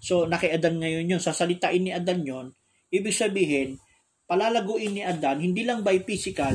So, 0.00 0.24
naki-Adan 0.26 0.80
ngayon 0.80 1.12
yun. 1.12 1.20
Sasalitain 1.20 1.84
ni 1.84 1.92
Adan 1.92 2.24
yon 2.24 2.56
ibig 2.90 3.14
sabihin, 3.14 3.78
palalaguin 4.26 4.98
ni 4.98 5.02
Adan, 5.06 5.38
hindi 5.38 5.62
lang 5.62 5.86
by 5.86 6.02
physical, 6.02 6.54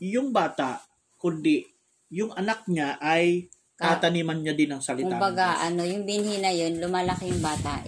yung 0.00 0.32
bata, 0.32 0.80
kundi 1.20 1.60
yung 2.08 2.32
anak 2.32 2.64
niya 2.72 2.96
ay 2.96 3.52
tataniman 3.78 4.42
niya 4.42 4.58
din 4.58 4.74
ng 4.74 4.82
salita. 4.82 5.06
kumbaga 5.06 5.62
ano, 5.62 5.86
yung 5.86 6.02
binhi 6.02 6.42
na 6.42 6.50
yun, 6.50 6.82
lumalaki 6.82 7.30
yung 7.30 7.38
bata, 7.38 7.78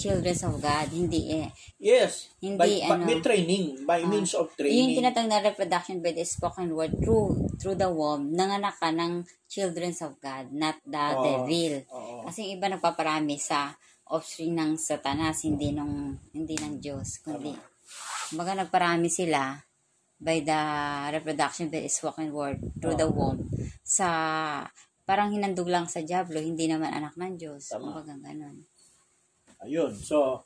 children 0.00 0.32
of 0.32 0.56
God, 0.56 0.88
hindi 0.88 1.36
eh. 1.36 1.48
Yes. 1.76 2.32
Hindi, 2.40 2.56
by, 2.56 2.70
by, 2.80 2.96
ano. 2.96 3.04
may 3.04 3.18
training. 3.20 3.64
By 3.84 4.00
Ah, 4.00 4.08
means 4.08 4.32
of 4.32 4.48
Yung 4.56 4.56
training. 4.56 4.96
tinatawag 4.96 5.28
na 5.28 5.44
reproduction 5.44 6.00
by 6.00 6.16
the 6.16 6.24
spoken 6.24 6.72
word 6.72 6.96
through 6.96 7.44
through 7.60 7.76
the 7.76 7.90
womb, 7.92 8.32
nanganak 8.32 8.78
ka 8.80 8.88
ng 8.88 9.20
children 9.44 9.92
of 10.00 10.16
God, 10.16 10.48
not 10.48 10.80
the 10.88 11.06
Oo. 11.12 11.20
devil. 11.20 11.72
Oo. 11.92 12.24
Kasi 12.24 12.48
yung 12.48 12.52
iba 12.56 12.72
nagpaparami 12.72 13.36
sa 13.36 13.76
offspring 14.10 14.56
ng 14.56 14.76
satanas, 14.76 15.44
hindi 15.44 15.72
nung 15.72 16.18
hindi 16.36 16.56
ng 16.60 16.80
Diyos, 16.80 17.24
kundi 17.24 17.54
kumbaga 18.32 18.56
nagparami 18.56 19.12
sila 19.12 19.56
by 20.16 20.40
the 20.40 20.60
reproduction 21.12 21.68
by 21.68 21.84
the 21.84 21.92
spoken 21.92 22.32
word 22.32 22.56
through 22.80 22.96
the 22.96 23.04
womb 23.04 23.44
sa 23.84 24.08
parang 25.04 25.30
hinandog 25.30 25.68
lang 25.68 25.84
sa 25.84 26.00
Diablo, 26.00 26.40
hindi 26.40 26.64
naman 26.64 26.90
anak 26.90 27.14
ng 27.20 27.36
Diyos. 27.36 27.68
Tama. 27.68 27.92
Kumbaga 27.92 28.16
ganun. 28.16 28.64
Ayun. 29.60 29.92
So, 30.00 30.44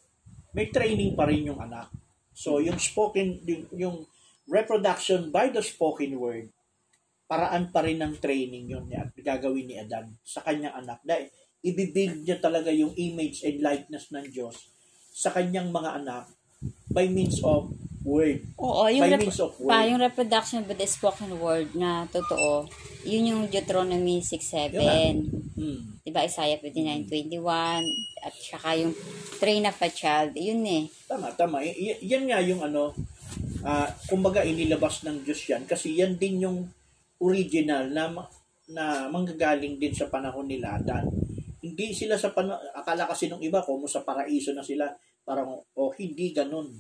may 0.54 0.70
training 0.74 1.14
pa 1.14 1.30
rin 1.30 1.46
yung 1.46 1.62
anak. 1.62 1.90
So, 2.34 2.58
yung 2.58 2.78
spoken, 2.78 3.38
yung, 3.46 3.64
yung 3.74 3.96
reproduction 4.50 5.30
by 5.30 5.54
the 5.54 5.62
spoken 5.62 6.18
word, 6.18 6.50
paraan 7.30 7.70
pa 7.70 7.86
rin 7.86 8.02
ng 8.02 8.18
training 8.18 8.72
yun 8.72 8.90
at 8.90 9.14
gagawin 9.14 9.68
ni 9.68 9.78
Adan 9.78 10.16
sa 10.26 10.42
kanyang 10.42 10.74
anak. 10.74 10.98
Dahil 11.06 11.30
ibibuild 11.64 12.22
niya 12.22 12.38
talaga 12.38 12.70
yung 12.70 12.94
image 12.94 13.42
and 13.44 13.58
likeness 13.62 14.10
ng 14.14 14.26
Diyos 14.30 14.56
sa 15.10 15.34
kanyang 15.34 15.74
mga 15.74 16.04
anak 16.04 16.24
by 16.90 17.06
means 17.10 17.42
of 17.42 17.70
word. 18.06 18.40
Oo, 18.56 18.88
yung, 18.88 19.04
by 19.04 19.10
rep- 19.14 19.22
means 19.26 19.40
of 19.42 19.52
word. 19.58 19.70
pa, 19.70 19.84
yung 19.84 20.00
reproduction 20.00 20.64
by 20.64 20.74
the 20.78 20.88
spoken 20.88 21.34
word 21.38 21.74
na 21.74 22.06
totoo, 22.08 22.66
yun 23.04 23.34
yung 23.34 23.42
Deuteronomy 23.50 24.22
6.7. 24.22 24.78
Hmm. 25.58 25.98
Diba, 26.06 26.24
Isaiah 26.24 26.56
59.21, 26.62 27.84
at 28.24 28.34
saka 28.34 28.78
yung 28.80 28.94
train 29.36 29.66
of 29.66 29.76
a 29.76 29.90
child, 29.92 30.32
yun 30.38 30.64
eh. 30.64 30.88
Tama, 31.04 31.34
tama. 31.36 31.60
Y- 31.60 32.00
yan 32.00 32.24
nga 32.30 32.40
yung 32.40 32.64
ano, 32.64 32.94
ah 33.66 33.90
kumbaga 34.06 34.46
inilabas 34.46 35.02
ng 35.02 35.26
Diyos 35.26 35.42
yan 35.50 35.66
kasi 35.66 35.98
yan 35.98 36.14
din 36.14 36.46
yung 36.46 36.58
original 37.18 37.90
na 37.90 38.06
na 38.68 39.08
manggagaling 39.10 39.80
din 39.80 39.94
sa 39.96 40.06
panahon 40.06 40.46
nila 40.46 40.78
Adan. 40.78 41.08
Hindi 41.58 41.90
sila 41.90 42.14
sa 42.14 42.30
panahon, 42.30 42.62
akala 42.74 43.10
kasi 43.10 43.26
nung 43.26 43.42
iba 43.42 43.58
kung 43.62 43.82
sa 43.90 44.06
paraiso 44.06 44.54
na 44.54 44.62
sila, 44.62 44.86
parang, 45.26 45.58
oh, 45.58 45.92
hindi 45.98 46.30
ganun. 46.30 46.70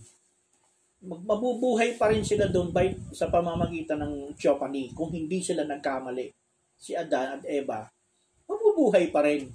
Mabubuhay 1.02 1.94
pa 1.94 2.10
rin 2.10 2.26
sila 2.26 2.50
doon 2.50 2.74
by, 2.74 3.14
sa 3.14 3.30
pamamagitan 3.30 4.02
ng 4.02 4.34
Theophany 4.34 4.90
kung 4.94 5.14
hindi 5.14 5.38
sila 5.42 5.62
nagkamali. 5.66 6.26
Si 6.78 6.94
Adan 6.94 7.38
at 7.38 7.44
Eva, 7.46 7.86
mabubuhay 8.46 9.10
pa 9.10 9.22
rin. 9.26 9.50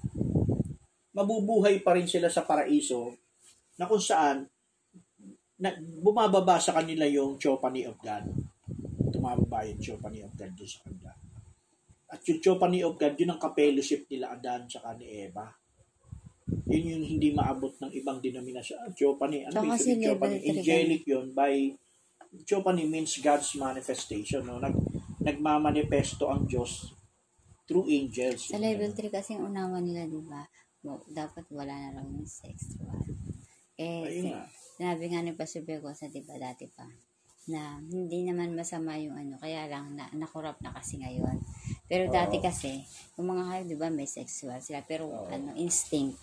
Mabubuhay 1.15 1.79
pa 1.83 1.95
rin 1.95 2.07
sila 2.07 2.27
sa 2.27 2.43
paraiso 2.43 3.15
na 3.79 3.87
kung 3.87 3.99
saan 3.99 4.47
na, 5.59 5.71
bumababa 5.79 6.59
sa 6.59 6.75
kanila 6.75 7.07
yung 7.07 7.39
Theophany 7.39 7.87
of 7.87 7.95
God. 8.03 8.27
Tumababa 9.11 9.63
yung 9.67 9.79
Theophany 9.79 10.23
of 10.25 10.31
God 10.35 10.51
doon 10.55 10.69
sa 10.69 10.79
kanila. 10.83 11.02
At 12.13 12.22
yung 12.29 12.38
Theophany 12.38 12.86
of 12.86 12.93
God, 12.93 13.17
yun 13.17 13.34
ang 13.34 13.41
kapellowship 13.41 14.05
nila 14.05 14.38
Adan 14.38 14.70
sa 14.70 14.93
ni 14.93 15.25
Eva. 15.25 15.50
Yun 16.70 16.84
yung 16.93 17.03
hindi 17.17 17.34
maabot 17.34 17.74
ng 17.82 17.91
ibang 17.98 18.22
denominasyon. 18.22 18.93
Theophany, 18.93 19.50
ano 19.50 19.65
ba 19.65 19.74
yung 19.74 20.22
talaga. 20.22 20.29
Angelic 20.29 21.03
yun 21.10 21.34
by 21.34 21.74
Theophany 22.46 22.86
means 22.86 23.17
God's 23.17 23.50
manifestation. 23.58 24.46
No? 24.46 24.62
Nag, 24.62 24.77
nagmamanifesto 25.25 26.29
ang 26.29 26.46
Diyos 26.46 26.93
through 27.65 27.89
angels. 27.89 28.51
Sa 28.51 28.60
level 28.60 28.91
3 28.91 29.10
kasi 29.10 29.34
yung 29.34 29.50
unawa 29.50 29.79
nila, 29.79 30.05
di 30.05 30.22
ba? 30.22 30.43
Dapat 31.10 31.48
wala 31.50 31.74
na 31.74 31.89
raw 31.96 32.05
yung 32.05 32.27
sexual. 32.27 33.01
Eh, 33.79 34.05
Ayun 34.05 34.36
nga. 34.36 34.46
sinabi 34.77 35.03
nga 35.10 35.20
ni 35.24 35.32
Pastor 35.34 35.63
Bergosa, 35.63 36.12
di 36.12 36.22
ba, 36.22 36.36
dati 36.38 36.67
pa, 36.67 36.86
na 37.50 37.79
hindi 37.79 38.27
naman 38.27 38.55
masama 38.55 39.00
yung 39.00 39.15
ano, 39.15 39.39
kaya 39.39 39.67
lang 39.72 39.96
na, 39.96 40.12
nakurap 40.12 40.60
na 40.60 40.75
kasi 40.75 41.00
ngayon. 41.00 41.39
Pero 41.93 42.09
dati 42.09 42.41
Oo. 42.41 42.45
kasi, 42.50 42.81
yung 43.21 43.38
mga 43.38 43.43
hayop, 43.53 43.69
di 43.69 43.77
ba, 43.77 43.93
may 43.93 44.09
sexual 44.09 44.57
sila, 44.65 44.81
pero 44.81 45.05
Oo. 45.05 45.29
ano, 45.29 45.53
instinct. 45.53 46.17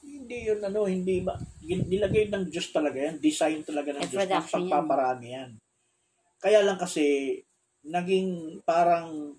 Hindi 0.00 0.48
yun 0.48 0.64
ano, 0.64 0.88
hindi 0.88 1.20
ba, 1.20 1.36
gin- 1.60 1.84
nilagay 1.84 2.32
ng 2.32 2.48
Diyos 2.48 2.72
talaga 2.72 2.96
yan, 2.96 3.20
design 3.20 3.60
talaga 3.60 3.92
ng 3.92 4.00
Eh, 4.00 4.08
Diyos 4.08 4.16
ng 4.16 4.24
production 4.24 4.64
pagpaparami 4.64 5.28
yan. 5.36 5.50
Kaya 6.40 6.64
lang 6.64 6.80
kasi, 6.80 7.36
naging 7.84 8.64
parang 8.64 9.36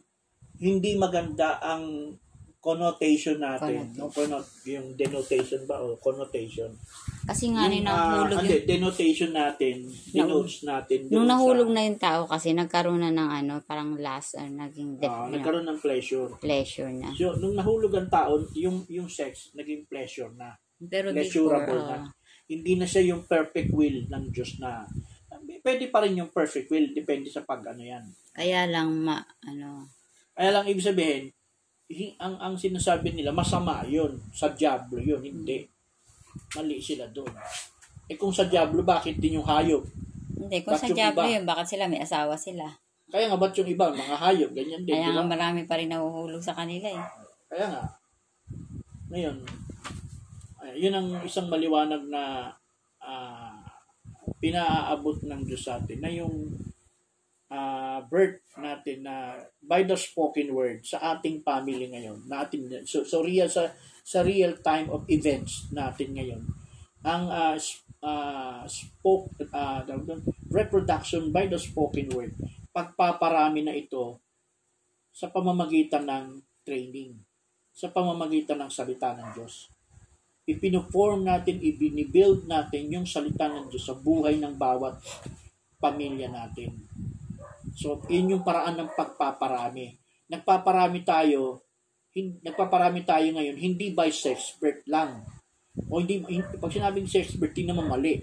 hindi 0.61 0.93
maganda 0.93 1.57
ang 1.57 2.13
connotation 2.61 3.41
natin. 3.41 3.97
No? 3.97 4.13
Connot, 4.13 4.45
yung 4.69 4.95
denotation 4.95 5.65
ba 5.65 5.81
o 5.81 5.97
connotation. 5.99 6.69
Kasi 7.23 7.55
nga, 7.55 7.71
yung, 7.71 7.87
nung 7.87 7.95
ah, 7.95 8.27
nahulog 8.27 8.39
hindi, 8.43 8.55
yung, 8.59 8.67
denotation 8.67 9.31
natin, 9.31 9.75
denotes 10.11 10.57
natin. 10.67 10.99
nung 11.07 11.27
nahulog 11.27 11.69
sa, 11.71 11.73
na 11.73 11.81
yung 11.87 11.99
tao 11.99 12.21
kasi, 12.27 12.47
nagkaroon 12.51 12.99
na 12.99 13.11
ng 13.15 13.29
ano, 13.43 13.53
parang 13.63 13.95
last, 13.95 14.35
or 14.35 14.43
naging 14.43 14.99
ah, 15.03 15.27
ano, 15.27 15.39
nagkaroon 15.39 15.67
ng 15.67 15.79
pleasure. 15.79 16.29
pleasure 16.43 16.91
na. 16.91 17.15
So, 17.15 17.39
nung 17.39 17.55
nahulog 17.55 17.95
ang 17.95 18.11
tao, 18.11 18.43
yung, 18.59 18.83
yung 18.91 19.07
sex, 19.07 19.55
naging 19.55 19.87
pleasure 19.87 20.35
na. 20.35 20.51
Pero 20.83 21.15
before, 21.15 21.63
oh, 21.63 21.87
na. 21.87 22.11
Hindi 22.43 22.75
na 22.75 22.83
siya 22.83 23.15
yung 23.15 23.23
perfect 23.23 23.71
will 23.71 24.03
ng 24.11 24.23
Diyos 24.35 24.59
na 24.59 24.83
pwede 25.63 25.87
pa 25.87 26.03
rin 26.03 26.19
yung 26.19 26.29
perfect 26.29 26.67
will 26.69 26.91
depende 26.91 27.31
sa 27.31 27.41
pag 27.41 27.63
ano 27.71 27.81
yan. 27.81 28.03
kaya 28.35 28.67
lang, 28.67 28.91
ma, 28.99 29.23
ano, 29.47 29.87
Kaya 30.35 30.49
lang 30.49 30.65
ibig 30.67 30.83
sabihin, 30.83 31.31
hi- 31.87 32.17
ang 32.19 32.35
ang 32.41 32.55
sinasabi 32.59 33.15
nila 33.15 33.31
masama 33.31 33.85
yun, 33.87 34.19
sa 34.35 34.51
diablo 34.51 34.99
yun, 34.99 35.23
hindi. 35.23 35.69
Mali 36.57 36.77
sila 36.77 37.09
doon. 37.09 37.31
Eh 38.05 38.17
kung 38.19 38.35
sa 38.35 38.45
diablo, 38.45 38.83
bakit 38.83 39.17
din 39.17 39.39
yung 39.41 39.47
hayop? 39.47 39.83
hindi, 40.43 40.59
kung 40.65 40.75
Bakit 40.75 40.91
sa 40.91 40.97
Diablo 40.97 41.23
iba? 41.23 41.33
yun, 41.39 41.45
bakit 41.47 41.67
sila 41.71 41.85
may 41.87 42.01
asawa 42.03 42.35
sila? 42.35 42.67
Kaya 43.07 43.29
nga 43.29 43.39
ba't 43.39 43.53
yung 43.55 43.69
iba, 43.69 43.93
mga 43.93 44.17
hayop, 44.17 44.51
ganyan 44.51 44.83
din, 44.83 44.93
Kaya 44.97 45.07
di 45.07 45.15
nga 45.15 45.23
marami 45.23 45.61
pa 45.63 45.77
rin 45.79 45.87
nahuhulog 45.93 46.41
sa 46.43 46.57
kanila 46.57 46.89
eh. 46.89 47.03
Kaya 47.47 47.65
nga. 47.69 47.83
Ngayon, 49.13 49.37
ay, 50.65 50.73
yun 50.81 50.93
ang 50.97 51.09
isang 51.21 51.47
maliwanag 51.47 52.01
na 52.09 52.49
ah, 52.99 53.61
pinaaabot 54.41 55.23
ng 55.23 55.41
Diyos 55.47 55.63
sa 55.63 55.79
atin 55.79 55.99
na 56.01 56.11
yung 56.11 56.33
ah, 57.53 58.01
birth 58.09 58.41
natin 58.57 59.05
na 59.05 59.37
by 59.61 59.85
the 59.85 59.95
spoken 59.95 60.51
word 60.51 60.81
sa 60.83 61.15
ating 61.15 61.45
family 61.45 61.87
ngayon 61.93 62.25
natin 62.25 62.65
so, 62.83 63.05
so 63.05 63.21
real 63.21 63.45
sa 63.45 63.69
sa 64.03 64.21
real 64.21 64.59
time 64.59 64.91
of 64.91 65.07
events 65.07 65.71
natin 65.71 66.13
ngayon 66.13 66.43
ang 67.03 67.27
s- 67.55 67.83
ah, 68.03 68.67
spoke 68.67 69.31
doon, 69.87 70.19
reproduction 70.51 71.31
by 71.31 71.47
the 71.47 71.57
spoken 71.57 72.11
word 72.11 72.35
pagpaparami 72.75 73.63
na 73.63 73.75
ito 73.75 74.19
sa 75.13 75.31
pamamagitan 75.31 76.03
ng 76.03 76.25
training 76.67 77.15
sa 77.73 77.89
pamamagitan 77.89 78.61
ng 78.61 78.69
salita 78.69 79.17
ng 79.17 79.33
Diyos. 79.33 79.73
Ipinoform 80.45 81.25
natin, 81.25 81.57
ibinibuild 81.57 82.45
natin 82.45 82.93
yung 82.93 83.07
salita 83.09 83.49
ng 83.49 83.73
Diyos 83.73 83.89
sa 83.89 83.97
buhay 83.97 84.37
ng 84.37 84.53
bawat 84.53 85.01
pamilya 85.81 86.29
natin. 86.29 86.85
So, 87.73 88.05
yun 88.05 88.45
paraan 88.45 88.77
ng 88.77 88.93
pagpaparami. 88.93 89.97
Nagpaparami 90.29 91.01
tayo, 91.01 91.65
hin, 92.13 92.37
nagpaparami 92.45 93.01
tayo 93.03 93.25
ngayon, 93.33 93.57
hindi 93.57 93.89
by 93.91 94.13
sex 94.13 94.55
birth 94.61 94.85
lang. 94.85 95.25
O 95.89 95.97
hindi, 95.97 96.21
hin- 96.29 96.45
pag 96.61 96.69
sinabing 96.69 97.09
sex 97.09 97.33
birth, 97.33 97.57
hindi 97.57 97.73
naman 97.73 97.89
mali. 97.89 98.21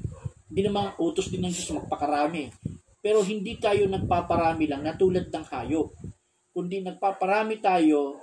Hindi 0.50 0.62
naman 0.66 0.94
utos 0.98 1.31
din 1.31 1.42
ng 1.42 1.50
Diyos 1.50 1.74
magpakarami. 1.74 2.50
Pero 3.03 3.22
hindi 3.26 3.59
tayo 3.59 3.87
nagpaparami 3.87 4.70
lang 4.70 4.87
na 4.87 4.94
tulad 4.94 5.26
ng 5.26 5.44
hayop. 5.46 5.90
Kundi 6.50 6.83
nagpaparami 6.83 7.59
tayo 7.59 8.18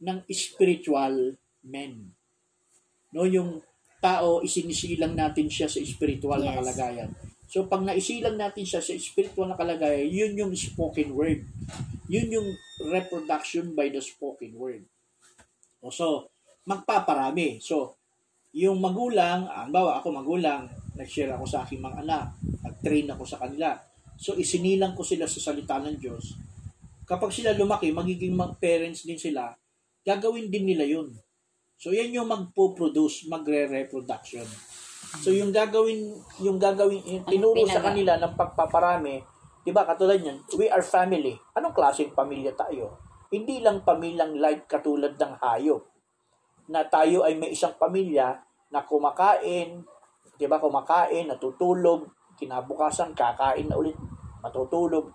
ng 0.00 0.24
spiritual 0.28 1.36
men. 1.64 2.12
No, 3.12 3.24
yung 3.24 3.60
tao, 3.98 4.44
isinisilang 4.44 5.16
natin 5.16 5.48
siya 5.48 5.66
sa 5.66 5.80
spiritual 5.80 6.40
na 6.40 6.52
Yes. 6.52 6.58
kalagayan. 6.60 7.10
So, 7.46 7.64
pag 7.64 7.80
naisilang 7.80 8.36
natin 8.36 8.66
siya 8.66 8.84
sa 8.84 8.92
spiritual 8.94 9.48
na 9.48 9.56
kalagayan, 9.56 10.06
yun 10.10 10.32
yung 10.36 10.52
spoken 10.52 11.16
word. 11.16 11.42
Yun 12.06 12.28
yung 12.28 12.48
reproduction 12.80 13.72
by 13.72 13.88
the 13.88 14.00
spoken 14.00 14.52
word. 14.56 14.84
O, 15.80 15.92
so, 15.92 16.28
magpaparami. 16.66 17.62
So, 17.62 17.96
yung 18.56 18.80
magulang, 18.80 19.48
ang 19.48 19.68
bawa 19.68 20.00
ako 20.00 20.12
magulang, 20.12 20.68
nag-share 20.96 21.36
ako 21.36 21.44
sa 21.44 21.64
aking 21.64 21.84
mga 21.84 22.02
anak, 22.04 22.26
nag-train 22.64 23.08
ako 23.12 23.24
sa 23.28 23.38
kanila. 23.40 23.76
So, 24.16 24.32
isinilang 24.36 24.96
ko 24.96 25.04
sila 25.04 25.28
sa 25.28 25.40
salita 25.40 25.76
ng 25.76 26.00
Diyos. 26.00 26.36
Kapag 27.04 27.30
sila 27.30 27.52
lumaki, 27.52 27.92
magiging 27.92 28.32
mag- 28.32 28.56
parents 28.56 29.04
din 29.04 29.20
sila, 29.20 29.52
gagawin 30.02 30.48
din 30.48 30.64
nila 30.64 30.88
yun. 30.88 31.12
So, 31.76 31.92
yan 31.92 32.16
yung 32.16 32.32
magpo-produce, 32.32 33.28
magre-reproduction. 33.28 34.48
So, 35.20 35.30
yung 35.30 35.52
gagawin, 35.52 36.16
yung 36.40 36.56
gagawin, 36.56 37.28
tinuro 37.28 37.62
sa 37.68 37.84
kanila 37.84 38.16
ng 38.16 38.34
pagpaparami, 38.34 39.35
di 39.66 39.74
ba, 39.74 39.82
katulad 39.82 40.22
yan, 40.22 40.38
we 40.54 40.70
are 40.70 40.86
family. 40.86 41.34
Anong 41.58 41.74
klaseng 41.74 42.14
pamilya 42.14 42.54
tayo? 42.54 43.02
Hindi 43.34 43.58
lang 43.58 43.82
pamilyang 43.82 44.38
light 44.38 44.70
katulad 44.70 45.18
ng 45.18 45.42
hayop. 45.42 45.82
Na 46.70 46.86
tayo 46.86 47.26
ay 47.26 47.34
may 47.34 47.50
isang 47.50 47.74
pamilya 47.74 48.38
na 48.70 48.86
kumakain, 48.86 49.82
di 50.38 50.46
ba, 50.46 50.62
kumakain, 50.62 51.26
natutulog, 51.26 52.06
kinabukasan, 52.38 53.10
kakain 53.10 53.66
na 53.66 53.74
ulit, 53.74 53.98
matutulog. 54.38 55.10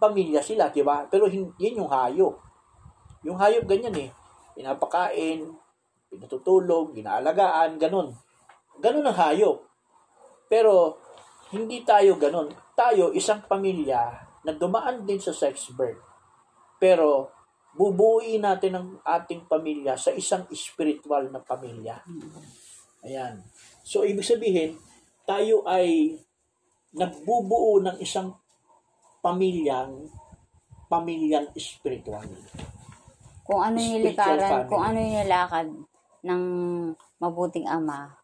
Pamilya 0.00 0.40
sila, 0.40 0.72
di 0.72 0.80
ba? 0.80 1.04
Pero 1.12 1.28
yan 1.28 1.76
yung 1.76 1.92
hayop. 1.92 2.32
Yung 3.28 3.36
hayop 3.36 3.68
ganyan 3.68 4.08
eh. 4.08 4.08
Pinapakain, 4.56 5.52
pinatutulog, 6.08 6.96
ginaalagaan, 6.96 7.76
ganun. 7.76 8.08
Ganun 8.80 9.04
ang 9.04 9.18
hayop. 9.20 9.68
Pero, 10.48 10.96
hindi 11.52 11.84
tayo 11.84 12.16
ganun. 12.16 12.48
Tayo, 12.72 13.12
isang 13.12 13.44
pamilya 13.44 14.08
na 14.42 14.52
dumaan 14.56 15.04
din 15.04 15.20
sa 15.20 15.36
sex 15.36 15.70
birth. 15.76 16.00
Pero, 16.80 17.28
bubuuin 17.76 18.40
natin 18.40 18.72
ang 18.76 18.88
ating 19.04 19.44
pamilya 19.46 19.94
sa 19.94 20.10
isang 20.16 20.48
spiritual 20.52 21.28
na 21.28 21.44
pamilya. 21.44 22.00
Ayan. 23.04 23.44
So, 23.84 24.08
ibig 24.08 24.24
sabihin, 24.24 24.80
tayo 25.28 25.62
ay 25.68 26.16
nagbubuo 26.96 27.80
ng 27.84 27.96
isang 28.00 28.36
pamilyang 29.24 30.08
pamilyang 30.92 31.48
spiritual. 31.56 32.28
Kung 33.48 33.60
ano 33.64 33.80
yung 33.80 34.12
family. 34.12 34.68
kung 34.68 34.82
ano 34.84 34.98
yung 35.00 35.16
nilakad 35.24 35.68
ng 36.20 36.42
mabuting 37.16 37.64
ama 37.64 38.21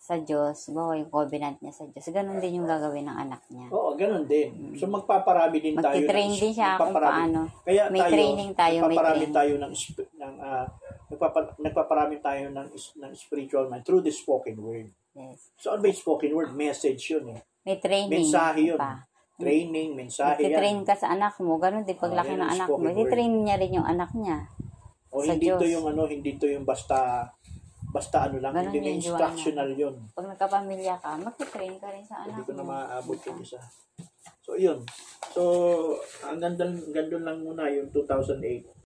sa 0.00 0.16
Diyos, 0.16 0.72
bawa 0.72 0.96
yung 0.96 1.12
covenant 1.12 1.60
niya 1.60 1.76
sa 1.76 1.84
Diyos, 1.84 2.08
ganun 2.08 2.40
din 2.40 2.56
yung 2.56 2.64
gagawin 2.64 3.04
ng 3.04 3.18
anak 3.20 3.44
niya. 3.52 3.68
Oo, 3.68 3.92
ganun 3.92 4.24
din. 4.24 4.72
So, 4.72 4.88
magpaparami 4.88 5.60
din 5.60 5.76
tayo. 5.76 5.92
Magti-train 5.92 6.32
din 6.32 6.52
siya 6.56 6.80
kung 6.80 6.96
paano. 6.96 7.44
Kaya 7.60 7.92
May 7.92 8.00
tayo, 8.00 8.12
training 8.16 8.50
tayo, 8.56 8.78
may 8.88 8.96
training. 8.96 9.32
tayo 9.36 9.52
ng, 9.60 9.72
ng 10.16 10.34
ah, 10.40 10.64
nagpapa- 11.12 11.52
nagpaparami 11.60 12.16
tayo 12.18 12.48
ng, 12.48 12.68
ng 12.72 13.12
spiritual 13.12 13.68
mind 13.68 13.84
through 13.84 14.00
the 14.00 14.08
spoken 14.08 14.56
word. 14.56 14.88
Yes. 15.12 15.52
So, 15.60 15.76
ano 15.76 15.84
ba 15.84 15.92
yung 15.92 16.00
spoken 16.00 16.32
word? 16.32 16.50
Message 16.56 17.02
yun 17.12 17.36
eh. 17.36 17.40
May 17.68 17.76
training. 17.76 18.24
Mensahe 18.24 18.72
yun. 18.72 18.80
Pa. 18.80 19.04
Training, 19.36 19.96
mensahe 19.96 20.48
yan. 20.48 20.80
ka 20.84 20.96
sa 20.96 21.12
anak 21.12 21.36
mo, 21.40 21.60
ganun 21.60 21.84
din 21.84 21.96
paglaki 21.96 22.36
Oh, 22.36 22.40
ng 22.40 22.50
anak 22.50 22.66
mo. 22.68 22.76
spoken 22.80 22.84
Magti-train 22.88 23.32
niya 23.44 23.56
rin 23.60 23.72
yung 23.76 23.84
anak 23.84 24.10
niya. 24.16 24.48
O 25.12 25.20
sa 25.20 25.36
hindi 25.36 25.48
to 25.48 25.60
Diyos. 25.60 25.76
yung 25.76 25.86
ano, 25.92 26.08
hindi 26.08 26.30
to 26.36 26.48
yung 26.48 26.64
basta 26.64 27.28
basta 27.90 28.30
ano 28.30 28.38
lang, 28.38 28.54
Ganun 28.54 28.70
hindi 28.70 28.78
na 28.78 28.86
yung 28.86 28.98
instructional 29.02 29.70
yun. 29.74 29.94
Pag 30.14 30.30
nagkapamilya 30.30 30.94
ka, 30.96 31.10
magti-train 31.18 31.74
ka 31.76 31.90
rin 31.90 32.06
sa 32.06 32.22
Hindi 32.22 32.38
anak 32.38 32.46
ko 32.46 32.52
na 32.54 32.62
mo. 32.62 32.70
maaabot 32.70 33.18
yung 33.26 33.38
isa. 33.42 33.58
So, 34.40 34.54
yun. 34.54 34.78
So, 35.34 35.42
ang 36.22 36.38
ganda, 36.38 36.64
ganda 36.90 37.18
lang 37.18 37.42
muna 37.42 37.66
yung 37.66 37.90
2008. 37.90 38.70